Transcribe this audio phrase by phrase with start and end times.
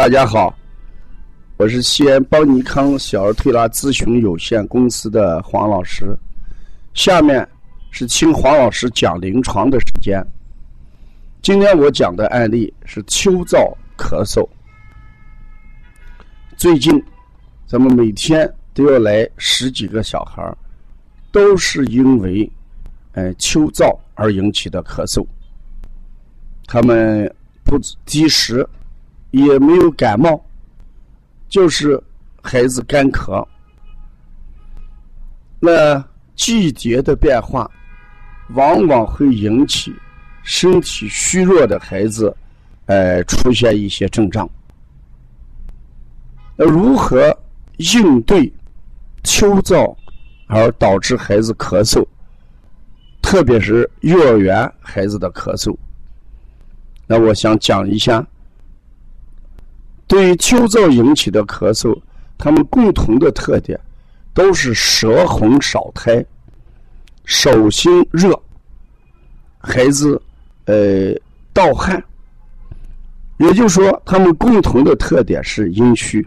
[0.00, 0.56] 大家好，
[1.58, 6.16] 我是西安邦尼康小儿推拿咨询有限公司的黄老师。
[6.94, 7.46] 下面
[7.90, 10.26] 是听黄老师讲临床的时间。
[11.42, 14.42] 今天我讲的案例是秋燥咳嗽。
[16.56, 16.90] 最近，
[17.66, 20.56] 咱们每天都要来十几个小孩儿，
[21.30, 22.50] 都是因为，
[23.12, 25.22] 呃，秋燥而引起的咳嗽。
[26.66, 27.30] 他们
[27.64, 28.66] 不积食。
[29.30, 30.40] 也没有感冒，
[31.48, 32.02] 就是
[32.42, 33.46] 孩子干咳。
[35.60, 36.02] 那
[36.34, 37.70] 季节的变化，
[38.54, 39.94] 往往会引起
[40.42, 42.34] 身体虚弱的孩子，
[42.86, 44.48] 呃，出现一些症状。
[46.56, 47.36] 那如何
[47.76, 48.52] 应对
[49.22, 49.94] 秋燥
[50.46, 52.04] 而导致孩子咳嗽？
[53.22, 55.76] 特别是幼儿园孩子的咳嗽。
[57.06, 58.26] 那我想讲一下。
[60.10, 61.96] 对于秋燥引起的咳嗽，
[62.36, 63.78] 他们共同的特点
[64.34, 66.26] 都是舌红少苔、
[67.24, 68.36] 手心热、
[69.60, 70.20] 孩子
[70.64, 71.14] 呃
[71.52, 72.02] 盗汗。
[73.38, 76.26] 也就是说，他们共同的特点是阴虚。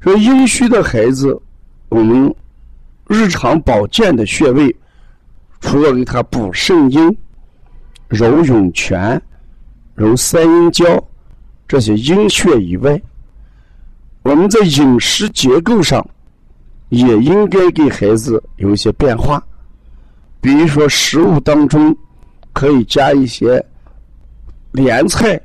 [0.00, 1.40] 说阴虚的孩子，
[1.88, 2.32] 我们
[3.08, 4.76] 日常保健的穴位，
[5.58, 7.16] 除了给他补肾阴、
[8.08, 9.18] 揉涌泉、
[9.94, 11.02] 揉三阴交。
[11.66, 13.00] 这些阴血以外，
[14.22, 16.06] 我们在饮食结构上
[16.90, 19.42] 也应该给孩子有一些变化。
[20.40, 21.96] 比如说，食物当中
[22.52, 23.64] 可以加一些
[24.72, 25.40] 莲菜，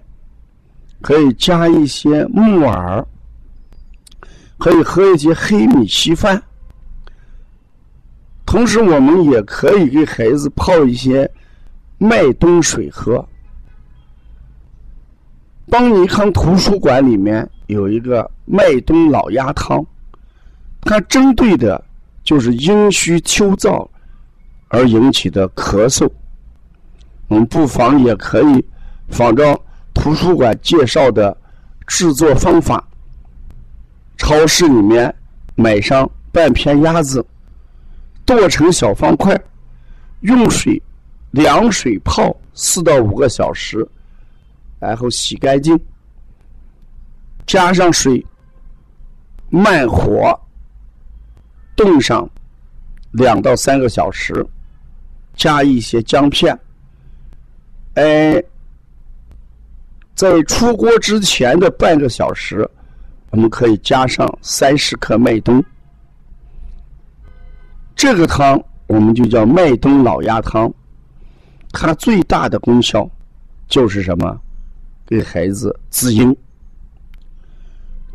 [1.02, 3.06] 可以加一些木耳，
[4.58, 6.42] 可以喝一些黑米稀饭。
[8.46, 11.30] 同时，我们也可以给孩子泡一些
[11.98, 13.26] 麦冬水喝。
[15.70, 19.86] 邦尼康图书馆里面有一个麦冬老鸭汤，
[20.82, 21.84] 它针对的
[22.24, 23.88] 就是阴虚秋燥
[24.70, 26.10] 而引起的咳嗽。
[27.28, 28.66] 我们不妨也可以
[29.10, 29.60] 仿照
[29.94, 31.36] 图书馆介绍的
[31.86, 32.84] 制作方法，
[34.18, 35.14] 超市里面
[35.54, 37.24] 买上半片鸭子，
[38.26, 39.40] 剁成小方块，
[40.22, 40.82] 用水
[41.30, 43.88] 凉水泡四到五个小时。
[44.80, 45.78] 然后洗干净，
[47.46, 48.26] 加上水，
[49.50, 50.34] 慢火
[51.76, 52.28] 炖上
[53.12, 54.46] 两到三个小时，
[55.36, 56.58] 加一些姜片。
[57.96, 58.42] 哎，
[60.16, 62.70] 在出锅之前的半个小时，
[63.32, 65.62] 我们可以加上三十克麦冬。
[67.96, 70.74] 这个汤我们就叫麦冬老鸭汤，
[71.74, 73.10] 它最大的功效
[73.68, 74.40] 就是什么？
[75.10, 76.38] 给孩子滋阴，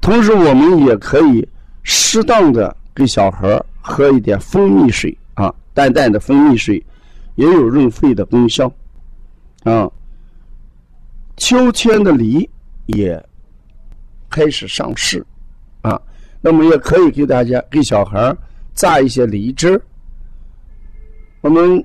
[0.00, 1.44] 同时我们也可以
[1.82, 6.80] 适当的给小孩喝一点蜂蜜水啊，淡淡的蜂蜜水
[7.34, 8.72] 也有润肺的功效
[9.64, 9.90] 啊。
[11.36, 12.48] 秋天的梨
[12.86, 13.20] 也
[14.30, 15.26] 开始上市
[15.82, 16.00] 啊，
[16.40, 18.32] 那么也可以给大家给小孩
[18.72, 19.82] 榨一些梨汁
[21.40, 21.84] 我们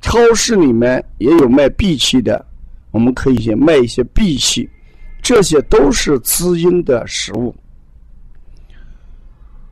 [0.00, 2.47] 超市里面也有卖荸荠的。
[2.98, 4.68] 我们可以先卖一些荸荠，
[5.22, 7.54] 这些都是滋阴的食物。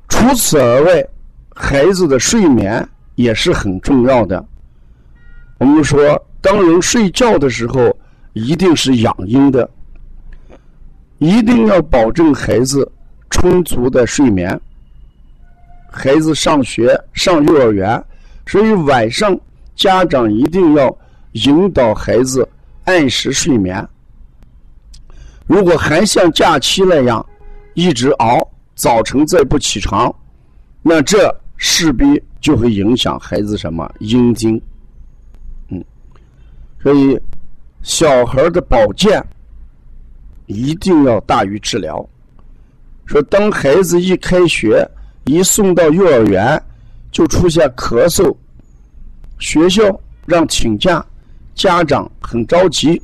[0.09, 1.05] 除此而外，
[1.53, 4.47] 孩子的睡眠也是很重要的。
[5.59, 7.93] 我们说，当人睡觉的时候，
[8.33, 9.69] 一定是养阴的，
[11.19, 12.89] 一定要保证孩子
[13.29, 14.49] 充足的睡眠。
[15.91, 18.01] 孩子上学上幼儿园，
[18.47, 19.37] 所以晚上
[19.75, 20.97] 家长一定要
[21.33, 22.49] 引导孩子。
[22.87, 23.87] 按时睡眠，
[25.47, 27.25] 如果还像假期那样
[27.75, 30.13] 一直熬，早晨再不起床，
[30.83, 34.61] 那这势必就会影响孩子什么阴经。
[35.69, 35.85] 嗯，
[36.81, 37.21] 所以
[37.83, 39.21] 小孩的保健
[40.47, 42.09] 一定要大于治疗。
[43.05, 44.89] 说当孩子一开学，
[45.25, 46.63] 一送到幼儿园
[47.11, 48.33] 就出现咳嗽，
[49.41, 49.83] 学校
[50.25, 51.05] 让请假。
[51.57, 53.03] 家长很着急，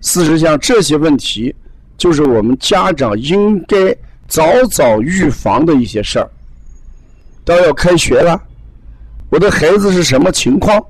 [0.00, 1.54] 事实上这些问题
[1.96, 6.28] 就是我们家长应该早早预防的一些事儿。
[7.44, 8.38] 都要开学了，
[9.30, 10.84] 我的孩子是什么情况？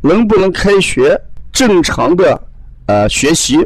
[0.00, 1.20] 能不能开学？
[1.52, 2.40] 正常的
[2.86, 3.58] 呃学习，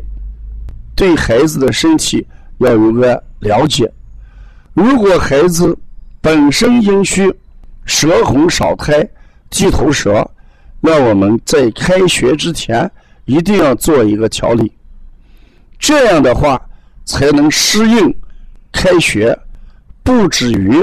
[0.96, 2.26] 对孩子的身体
[2.58, 3.90] 要有个了解。
[4.74, 5.76] 如果孩子
[6.20, 7.32] 本身阴虚，
[7.84, 9.08] 舌红少苔，
[9.50, 10.28] 鸡头舌。
[10.86, 12.88] 那我们在开学之前
[13.24, 14.70] 一定要做一个调理，
[15.80, 16.64] 这样的话
[17.04, 18.14] 才能适应
[18.70, 19.36] 开学，
[20.04, 20.80] 不至于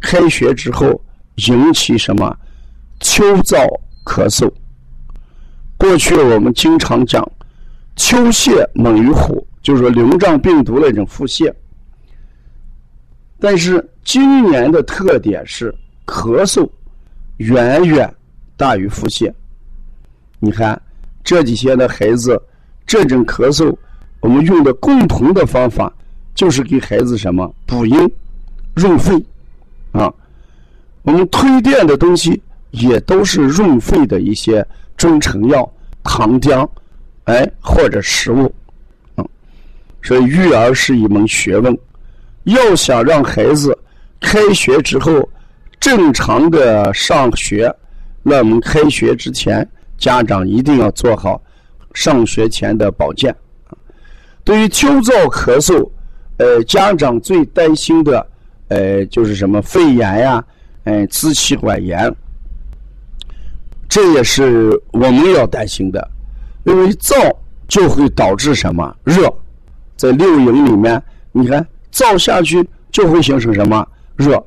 [0.00, 0.98] 开学之后
[1.34, 2.34] 引起什么
[3.00, 3.58] 秋燥
[4.06, 4.50] 咳嗽。
[5.76, 7.22] 过去我们经常讲
[7.94, 11.52] 秋泻猛于虎，就是说瘤状病毒那种腹泻。
[13.38, 15.74] 但是今年的特点是
[16.06, 16.66] 咳嗽
[17.36, 18.10] 远远
[18.56, 19.30] 大于腹泻。
[20.44, 20.76] 你看
[21.22, 22.36] 这几天的孩子，
[22.84, 23.72] 这种咳嗽，
[24.18, 25.90] 我们用的共同的方法
[26.34, 27.96] 就是给孩子什么补阴
[28.74, 29.14] 润肺
[29.92, 30.12] 啊。
[31.02, 32.42] 我们推荐的东西
[32.72, 34.66] 也都是润肺的一些
[34.96, 35.72] 中成药、
[36.02, 36.68] 糖浆，
[37.22, 38.52] 哎或者食物，
[39.18, 39.28] 嗯，
[40.02, 41.78] 所以育儿是一门学问。
[42.42, 43.78] 要想让孩子
[44.18, 45.28] 开学之后
[45.78, 47.72] 正常的上学，
[48.24, 49.64] 那我们开学之前，
[50.02, 51.40] 家长一定要做好
[51.94, 53.32] 上学前的保健。
[54.42, 55.88] 对于秋燥咳嗽，
[56.38, 58.26] 呃，家长最担心的，
[58.66, 60.44] 呃，就是什么肺炎呀，
[60.82, 62.12] 呃，支气管炎，
[63.88, 66.10] 这也是我们要担心的，
[66.64, 67.14] 因为燥
[67.68, 69.32] 就会导致什么热，
[69.96, 71.00] 在六淫里面，
[71.30, 71.64] 你看。
[71.92, 74.42] 燥下去就会形成什么热？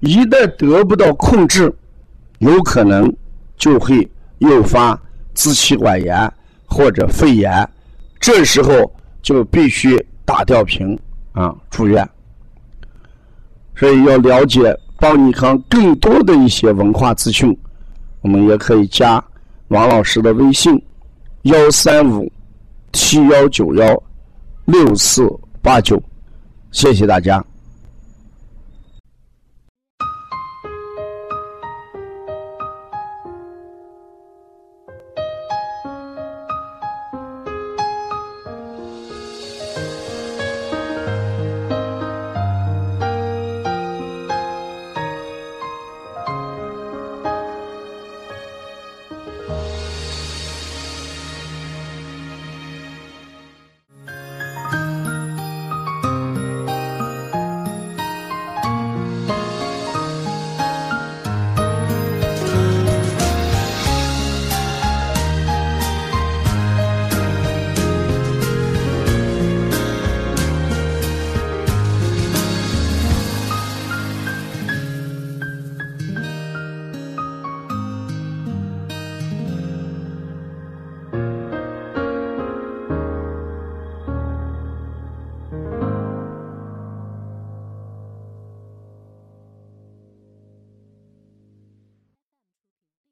[0.00, 1.72] 一旦得不到控制，
[2.38, 3.14] 有可能
[3.56, 4.10] 就会
[4.48, 4.98] 诱发
[5.34, 6.32] 支气管炎
[6.66, 7.68] 或者肺炎，
[8.20, 8.90] 这时候
[9.22, 10.98] 就必须打吊瓶
[11.32, 12.08] 啊住院。
[13.76, 17.56] 所以要了解邦尼康更多的一些文化资讯，
[18.22, 19.22] 我们也可以加
[19.68, 20.80] 王老师的微信：
[21.42, 22.30] 幺三五
[22.92, 24.02] 七幺九幺
[24.64, 25.28] 六四
[25.60, 26.00] 八九。
[26.70, 27.44] 谢谢大家。